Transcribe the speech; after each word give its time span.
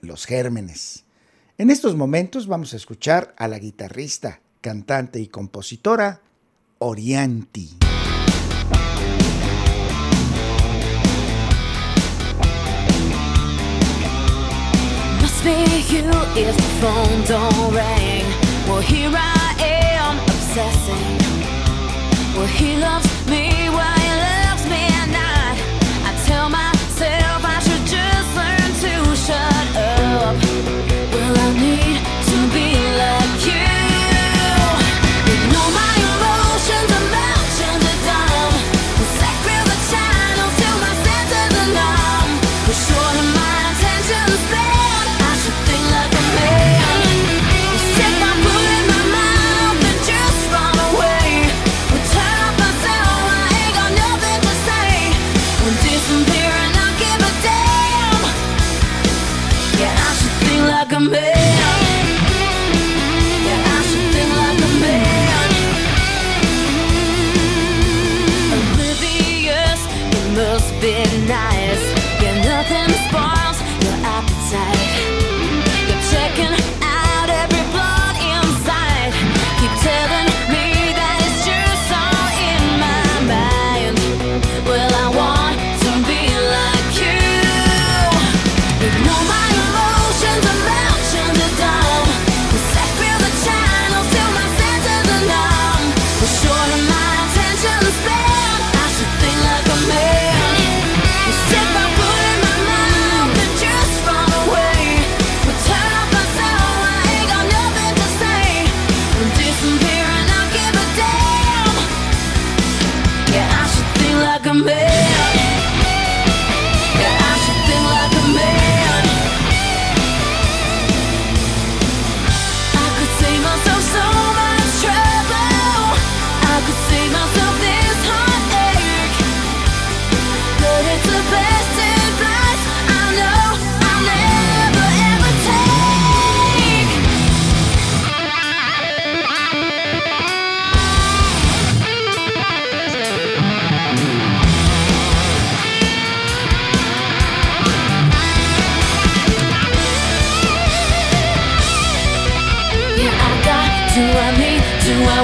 los 0.00 0.26
gérmenes. 0.26 1.04
En 1.58 1.70
estos 1.70 1.96
momentos 1.96 2.46
vamos 2.46 2.74
a 2.74 2.76
escuchar 2.76 3.34
a 3.38 3.48
la 3.48 3.58
guitarrista, 3.58 4.40
cantante 4.60 5.20
y 5.20 5.28
compositora 5.28 6.20
Orianti. 6.78 7.78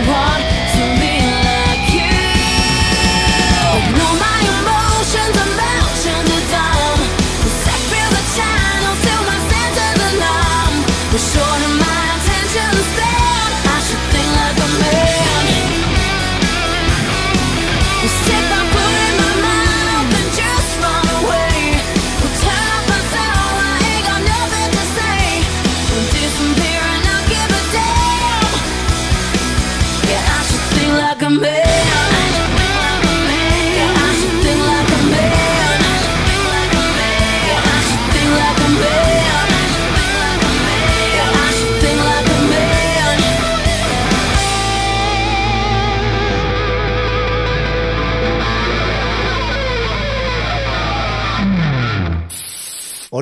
want 0.08 0.41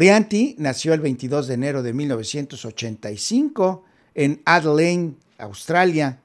Moriarty 0.00 0.54
nació 0.56 0.94
el 0.94 1.00
22 1.00 1.46
de 1.46 1.52
enero 1.52 1.82
de 1.82 1.92
1985 1.92 3.84
en 4.14 4.40
Adelaide, 4.46 5.12
Australia. 5.36 6.20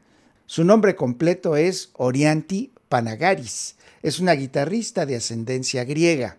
Su 0.46 0.64
nombre 0.64 0.96
completo 0.96 1.58
es 1.58 1.90
Orianti 1.92 2.72
Panagaris. 2.88 3.76
Es 4.02 4.22
una 4.22 4.32
guitarrista 4.32 5.06
de 5.06 5.18
ascendencia 5.18 5.84
griega. 5.84 6.38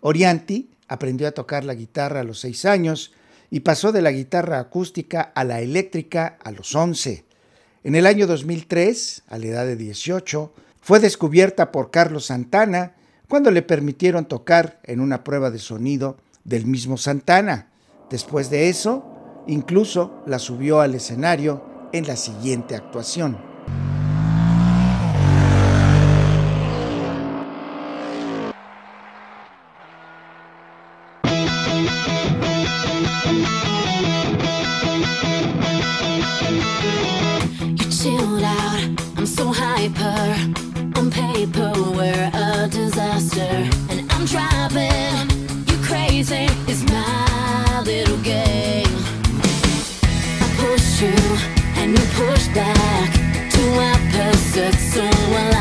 Orianti 0.00 0.68
aprendió 0.88 1.28
a 1.28 1.30
tocar 1.30 1.62
la 1.62 1.74
guitarra 1.74 2.22
a 2.22 2.24
los 2.24 2.40
seis 2.40 2.64
años 2.64 3.12
y 3.48 3.60
pasó 3.60 3.92
de 3.92 4.02
la 4.02 4.10
guitarra 4.10 4.58
acústica 4.58 5.20
a 5.20 5.44
la 5.44 5.60
eléctrica 5.60 6.36
a 6.42 6.50
los 6.50 6.74
11. 6.74 7.24
En 7.84 7.94
el 7.94 8.08
año 8.08 8.26
2003, 8.26 9.22
a 9.28 9.38
la 9.38 9.46
edad 9.46 9.66
de 9.66 9.76
18, 9.76 10.52
fue 10.80 10.98
descubierta 10.98 11.70
por 11.70 11.92
Carlos 11.92 12.26
Santana 12.26 12.96
cuando 13.28 13.52
le 13.52 13.62
permitieron 13.62 14.26
tocar 14.26 14.80
en 14.82 14.98
una 14.98 15.22
prueba 15.22 15.52
de 15.52 15.60
sonido 15.60 16.16
del 16.46 16.66
mismo 16.66 16.96
Santana. 16.96 17.68
Después 18.08 18.50
de 18.50 18.68
eso, 18.68 19.44
incluso 19.46 20.22
la 20.26 20.38
subió 20.38 20.80
al 20.80 20.94
escenario 20.94 21.62
en 21.92 22.06
la 22.06 22.16
siguiente 22.16 22.74
actuación. 22.74 23.38
little 47.96 48.18
game. 48.18 48.96
I 50.44 50.48
push 50.58 51.00
you 51.00 51.16
and 51.80 51.96
you 51.96 52.04
push 52.12 52.46
back. 52.48 53.10
Two 53.50 53.70
opposites, 53.90 54.82
so 54.92 55.55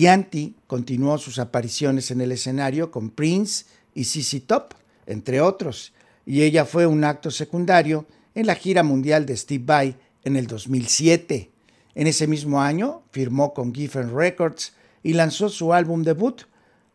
Moriarty 0.00 0.56
continuó 0.66 1.18
sus 1.18 1.38
apariciones 1.38 2.10
en 2.10 2.22
el 2.22 2.32
escenario 2.32 2.90
con 2.90 3.10
Prince 3.10 3.66
y 3.94 4.04
ZZ 4.04 4.46
Top, 4.46 4.72
entre 5.04 5.42
otros, 5.42 5.92
y 6.24 6.40
ella 6.40 6.64
fue 6.64 6.86
un 6.86 7.04
acto 7.04 7.30
secundario 7.30 8.06
en 8.34 8.46
la 8.46 8.54
gira 8.54 8.82
mundial 8.82 9.26
de 9.26 9.36
Steve 9.36 9.62
Vai 9.62 9.96
en 10.24 10.36
el 10.36 10.46
2007. 10.46 11.50
En 11.94 12.06
ese 12.06 12.26
mismo 12.26 12.62
año 12.62 13.02
firmó 13.10 13.52
con 13.52 13.74
Giffen 13.74 14.16
Records 14.16 14.72
y 15.02 15.12
lanzó 15.12 15.50
su 15.50 15.74
álbum 15.74 16.02
debut, 16.02 16.44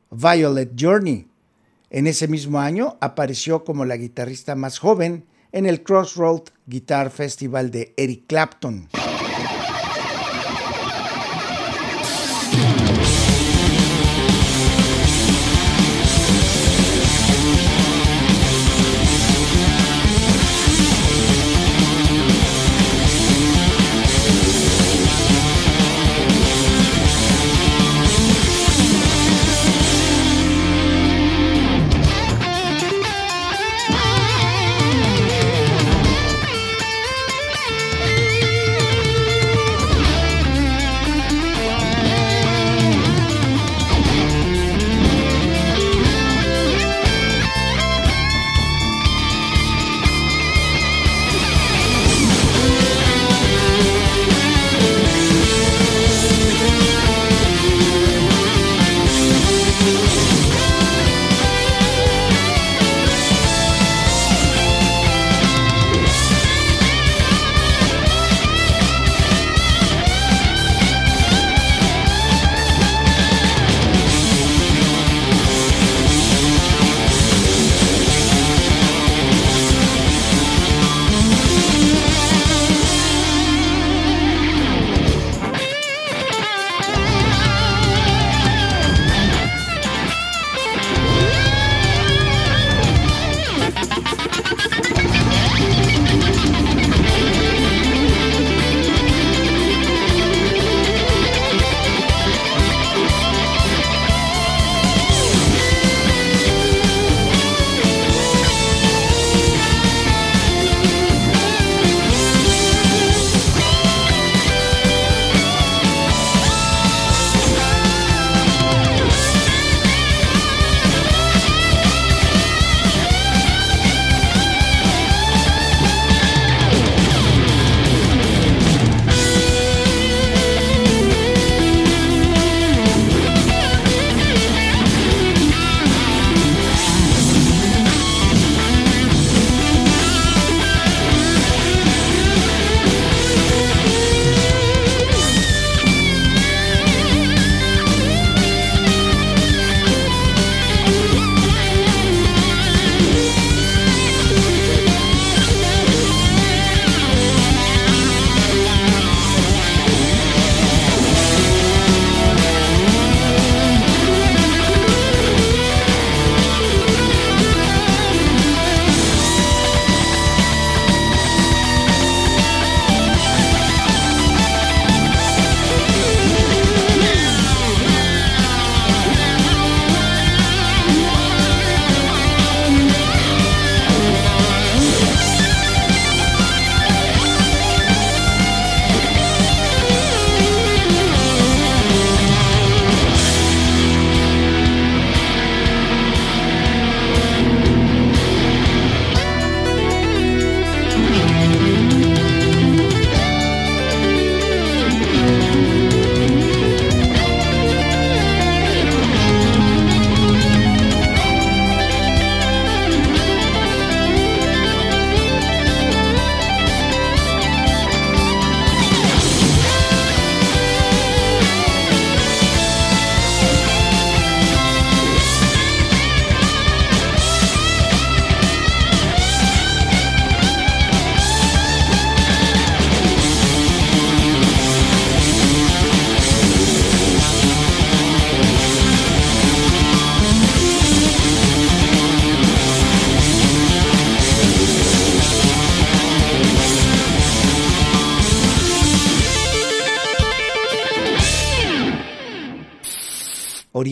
Violet 0.09 0.71
Journey. 0.75 1.27
En 1.91 2.07
ese 2.07 2.27
mismo 2.27 2.59
año 2.59 2.97
apareció 3.01 3.63
como 3.63 3.85
la 3.85 3.97
guitarrista 3.97 4.55
más 4.55 4.79
joven 4.79 5.25
en 5.51 5.67
el 5.67 5.83
Crossroad 5.83 6.41
Guitar 6.65 7.11
Festival 7.11 7.69
de 7.69 7.93
Eric 7.97 8.23
Clapton. 8.25 8.89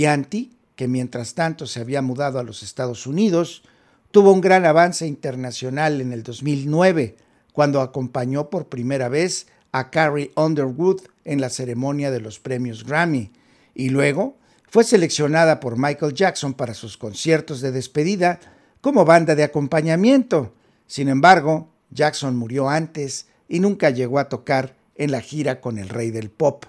Orianti, 0.03 0.51
que 0.75 0.89
mientras 0.89 1.33
tanto 1.33 1.65
se 1.65 1.79
había 1.79 2.01
mudado 2.01 2.38
a 2.38 2.43
los 2.43 2.62
Estados 2.62 3.07
Unidos, 3.07 3.63
tuvo 4.12 4.33
un 4.33 4.41
gran 4.41 4.65
avance 4.65 5.07
internacional 5.07 6.01
en 6.01 6.12
el 6.12 6.24
2009, 6.24 7.15
cuando 7.53 7.79
acompañó 7.79 8.50
por 8.50 8.67
primera 8.67 9.07
vez 9.07 9.48
a 9.72 9.91
Carrie 9.91 10.33
Underwood 10.36 11.03
en 11.24 11.39
la 11.39 11.50
ceremonia 11.50 12.12
de 12.12 12.19
los 12.19 12.39
premios 12.39 12.83
Grammy, 12.83 13.31
y 13.74 13.91
luego 13.91 14.36
fue 14.69 14.83
seleccionada 14.83 15.62
por 15.62 15.77
Michael 15.77 16.13
Jackson 16.13 16.53
para 16.53 16.74
sus 16.74 16.98
conciertos 16.98 17.62
de 17.62 17.72
despedida 17.72 18.41
como 18.81 19.05
banda 19.05 19.36
de 19.36 19.43
acompañamiento. 19.45 20.53
Sin 20.86 21.07
embargo, 21.07 21.69
Jackson 21.91 22.36
murió 22.36 22.69
antes 22.69 23.27
y 23.48 23.62
nunca 23.62 23.89
llegó 23.89 24.19
a 24.19 24.27
tocar 24.27 24.75
en 24.95 25.12
la 25.12 25.22
gira 25.22 25.62
con 25.62 25.77
el 25.77 25.88
rey 25.88 26.12
del 26.12 26.29
pop. 26.29 26.65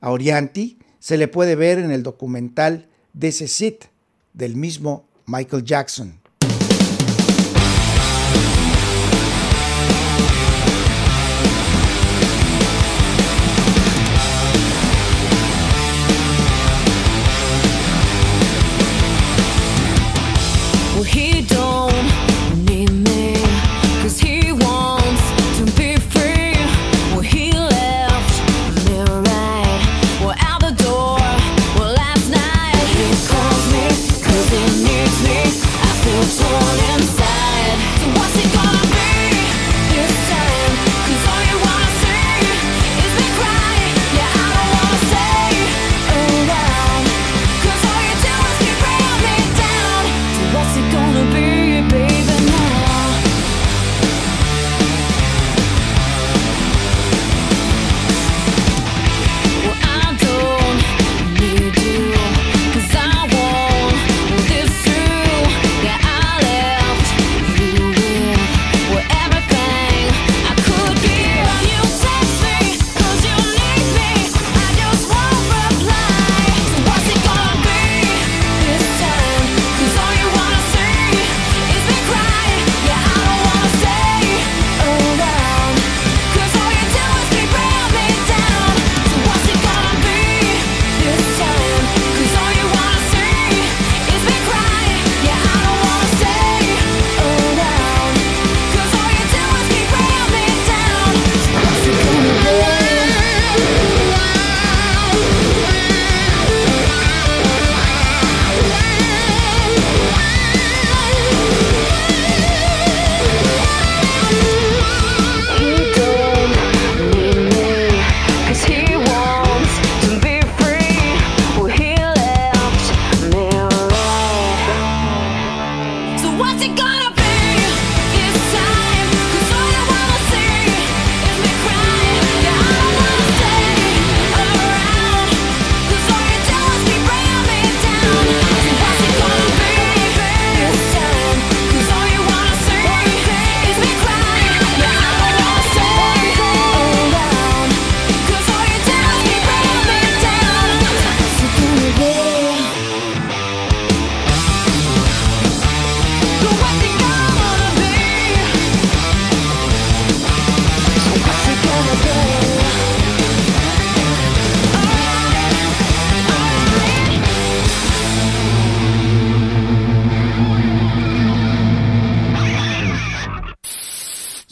A 0.00 0.10
Orianti 0.10 0.78
se 1.02 1.16
le 1.16 1.26
puede 1.26 1.56
ver 1.56 1.80
en 1.80 1.90
el 1.90 2.04
documental 2.04 2.86
This 3.18 3.40
Is 3.40 3.74
del 4.34 4.54
mismo 4.54 5.04
Michael 5.26 5.64
Jackson. 5.64 6.20
Needs. 35.20 35.60
I 35.64 35.90
feel 36.02 36.24
torn 36.40 36.78
inside. 36.94 37.76
So 38.00 38.06
what's 38.16 38.36
it 38.38 38.52
gonna 38.54 38.86
be 38.92 39.11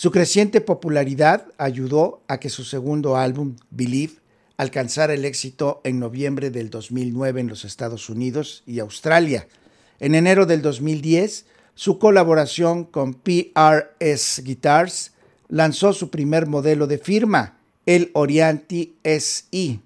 Su 0.00 0.10
creciente 0.10 0.62
popularidad 0.62 1.48
ayudó 1.58 2.22
a 2.26 2.40
que 2.40 2.48
su 2.48 2.64
segundo 2.64 3.18
álbum, 3.18 3.56
Believe, 3.68 4.14
alcanzara 4.56 5.12
el 5.12 5.26
éxito 5.26 5.82
en 5.84 6.00
noviembre 6.00 6.48
del 6.48 6.70
2009 6.70 7.42
en 7.42 7.48
los 7.48 7.66
Estados 7.66 8.08
Unidos 8.08 8.62
y 8.64 8.78
Australia. 8.78 9.46
En 9.98 10.14
enero 10.14 10.46
del 10.46 10.62
2010, 10.62 11.44
su 11.74 11.98
colaboración 11.98 12.84
con 12.84 13.12
PRS 13.12 14.42
Guitars 14.42 15.12
lanzó 15.48 15.92
su 15.92 16.08
primer 16.08 16.46
modelo 16.46 16.86
de 16.86 16.96
firma, 16.96 17.58
el 17.84 18.10
Orianti 18.14 18.94
SI. 19.04 19.82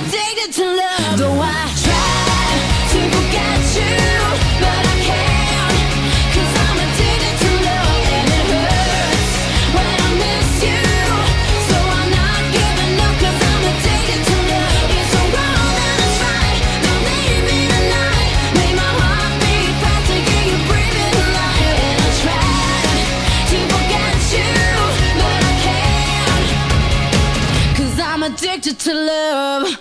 Addicted 0.00 0.52
to 0.54 0.64
love. 0.64 1.18
Though 1.18 1.40
I 1.40 1.68
try 1.84 2.56
to 2.92 3.00
forget 3.14 3.60
you, 3.76 3.96
but 4.62 4.82
I 4.92 4.96
can't. 5.08 5.76
Cause 6.34 6.52
I'm 6.64 6.78
addicted 6.86 7.36
to 7.44 7.50
love 7.68 8.04
and 8.16 8.28
it 8.38 8.48
hurts 8.64 9.32
when 9.76 9.96
I 10.06 10.10
miss 10.24 10.50
you. 10.64 10.82
So 11.68 11.76
I'm 11.98 12.08
not 12.16 12.42
giving 12.56 12.96
up 13.04 13.14
cause 13.20 13.40
I'm 13.50 13.62
addicted 13.70 14.20
to 14.30 14.36
love. 14.52 14.88
It's 14.96 15.10
so 15.12 15.20
wrong 15.36 15.74
and 15.84 15.98
it's 16.06 16.18
right. 16.24 16.60
Don't 16.84 17.02
leave 17.10 17.42
me 17.50 17.58
tonight. 17.74 18.32
Make 18.56 18.74
my 18.80 18.92
heart 19.00 19.32
beat 19.42 19.74
faster, 19.84 20.20
yeah, 20.28 20.48
you 20.48 20.56
breathe 20.68 20.98
it 21.04 21.14
alive. 21.28 21.76
And 21.88 21.98
I 22.00 22.10
try 22.24 22.48
to 23.52 23.58
forget 23.68 24.16
you, 24.32 24.48
but 25.20 25.40
I 25.44 25.54
can't. 25.66 26.48
Cause 27.76 27.96
I'm 28.00 28.22
addicted 28.24 28.78
to 28.86 28.92
love. 28.94 29.79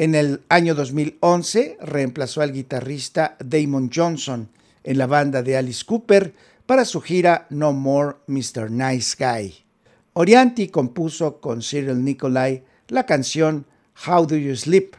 En 0.00 0.14
el 0.14 0.42
año 0.48 0.76
2011 0.76 1.78
reemplazó 1.80 2.40
al 2.40 2.52
guitarrista 2.52 3.36
Damon 3.44 3.90
Johnson 3.92 4.48
en 4.84 4.96
la 4.96 5.08
banda 5.08 5.42
de 5.42 5.56
Alice 5.56 5.84
Cooper 5.84 6.34
para 6.66 6.84
su 6.84 7.00
gira 7.00 7.48
No 7.50 7.72
More 7.72 8.18
Mr. 8.28 8.70
Nice 8.70 9.16
Guy. 9.18 9.56
Orianti 10.12 10.68
compuso 10.68 11.40
con 11.40 11.62
Cyril 11.62 12.04
Nicolai 12.04 12.62
la 12.86 13.06
canción 13.06 13.66
How 14.06 14.24
Do 14.24 14.36
You 14.36 14.54
Sleep. 14.54 14.94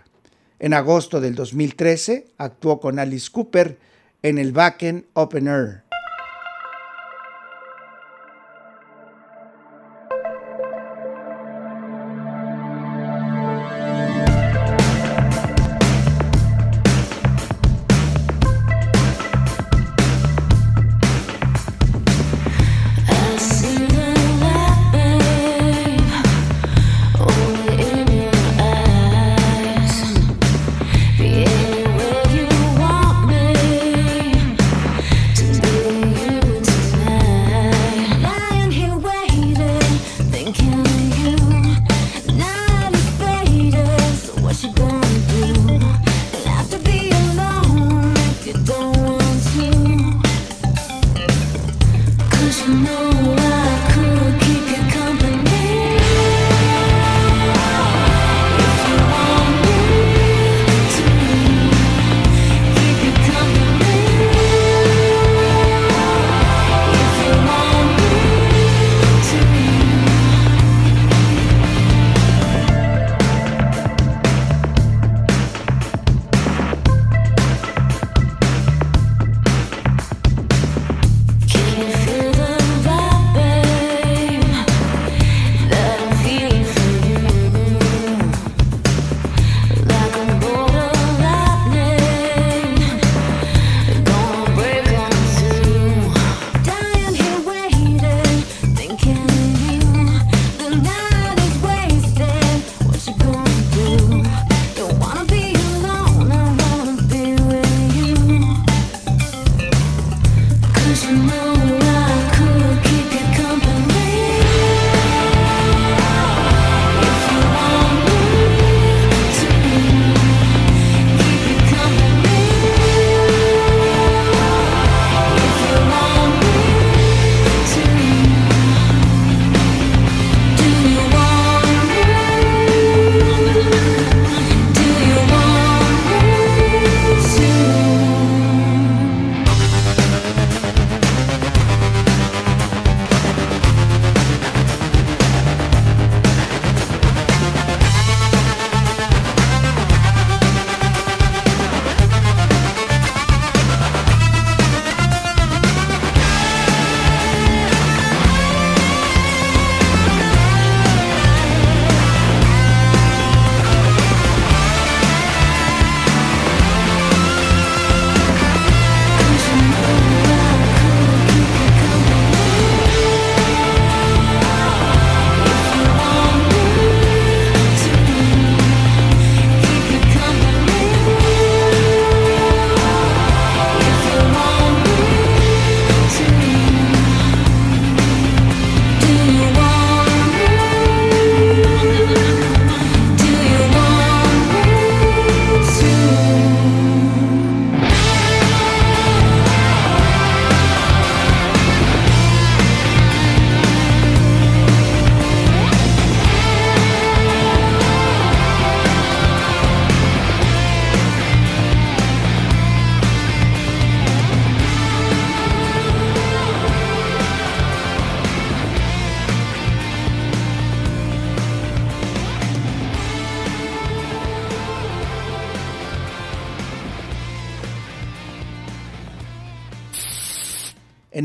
En 0.59 0.73
agosto 0.73 1.21
del 1.21 1.33
2013 1.33 2.31
actuó 2.37 2.81
con 2.81 2.99
Alice 2.99 3.29
Cooper 3.31 3.79
en 4.21 4.37
el 4.37 4.51
Wacken 4.51 5.05
Open 5.13 5.47
Air. 5.47 5.88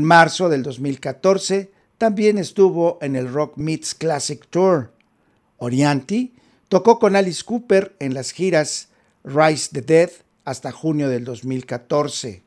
Marzo 0.05 0.49
del 0.49 0.63
2014 0.63 1.71
también 1.97 2.37
estuvo 2.37 2.97
en 3.01 3.15
el 3.15 3.31
Rock 3.31 3.57
Meets 3.57 3.95
Classic 3.95 4.45
Tour. 4.49 4.91
Orianti 5.57 6.33
tocó 6.69 6.99
con 6.99 7.15
Alice 7.15 7.43
Cooper 7.43 7.95
en 7.99 8.13
las 8.13 8.31
giras 8.31 8.89
Rise 9.23 9.69
the 9.71 9.81
Dead 9.81 10.09
hasta 10.43 10.71
junio 10.71 11.09
del 11.09 11.25
2014. 11.25 12.43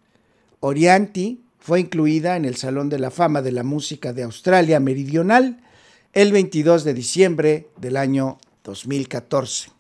Orianti 0.61 1.43
fue 1.59 1.81
incluida 1.81 2.37
en 2.37 2.45
el 2.45 2.57
Salón 2.57 2.89
de 2.89 2.99
la 2.99 3.11
Fama 3.11 3.43
de 3.43 3.53
la 3.53 3.65
Música 3.65 4.13
de 4.13 4.23
Australia 4.23 4.81
Meridional 4.81 5.61
el 6.13 6.33
22 6.33 6.85
de 6.85 6.95
diciembre 6.95 7.69
del 7.77 7.97
año 7.97 8.39
2014. 8.65 9.71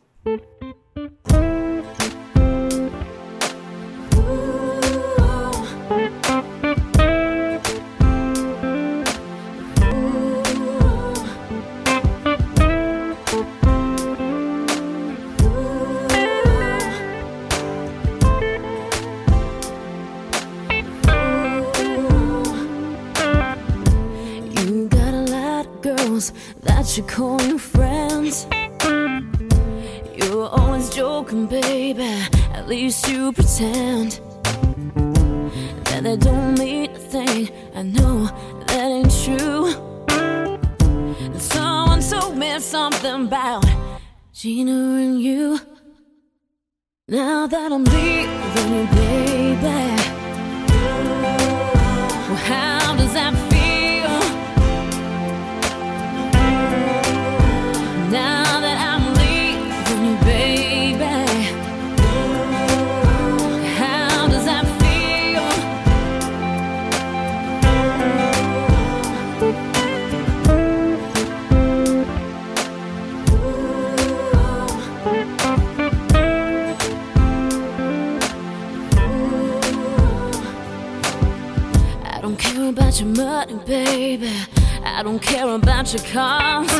Don't 85.10 85.22
care 85.22 85.48
about 85.48 85.90
your 85.94 86.02
cars. 86.12 86.70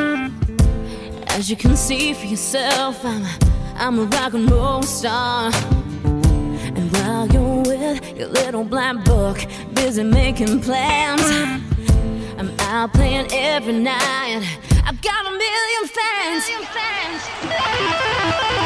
As 1.29 1.49
you 1.49 1.57
can 1.57 1.75
see 1.75 2.13
for 2.13 2.27
yourself, 2.27 3.03
I'm 3.03 3.23
a, 3.23 3.39
I'm 3.77 3.99
a 4.01 4.05
rock 4.05 4.35
and 4.35 4.51
roll 4.51 4.83
star. 4.83 5.51
And 6.77 6.93
while 6.93 7.27
you're 7.29 7.63
with 7.63 8.19
your 8.19 8.29
little 8.29 8.65
black 8.65 9.03
book, 9.07 9.39
busy 9.73 10.03
making 10.03 10.61
plans, 10.61 11.23
I'm 12.37 12.51
out 12.61 12.93
playing 12.93 13.29
every 13.33 13.73
night. 13.73 14.43
I've 14.85 15.01
got 15.01 15.27
a 15.27 15.31
million 15.31 15.85
fans. 15.97 16.45
Now 17.49 18.58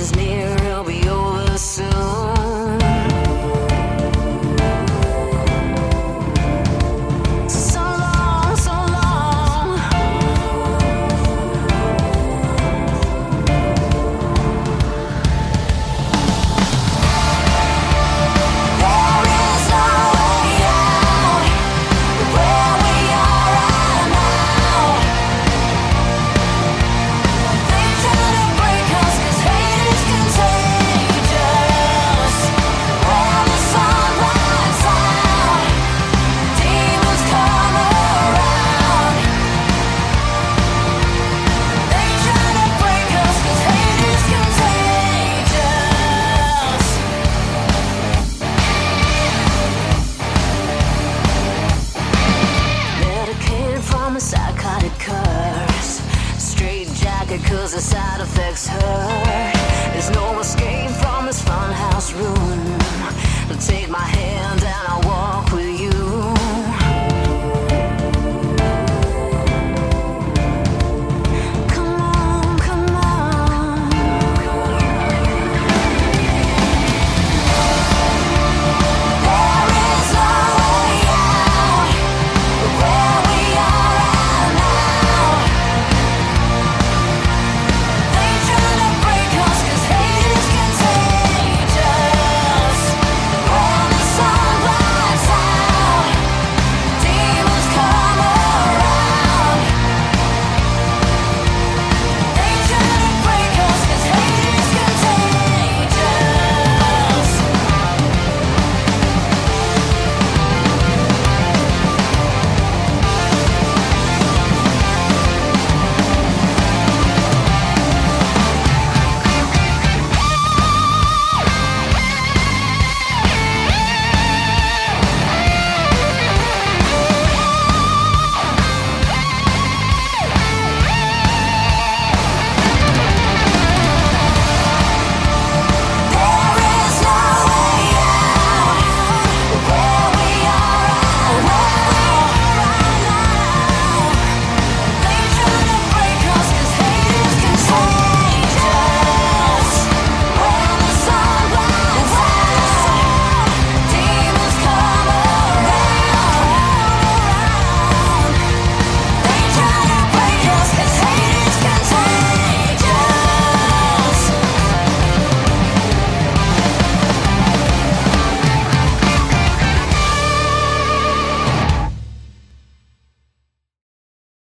is 0.00 0.16
near, 0.16 0.59
affects 58.20 58.68
her. 58.68 59.52
There's 59.92 60.10
no 60.10 60.38
escape 60.40 60.90
from 61.02 61.26
this 61.26 61.42
funhouse 61.42 62.12
room. 62.14 62.78
Take 63.58 63.88
my 63.90 63.98
hand 63.98 64.62
and 64.62 64.88
I'll 64.88 65.02
walk 65.02 65.52
with 65.52 65.79
you. 65.79 65.79